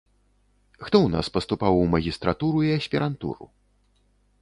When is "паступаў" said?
1.35-1.73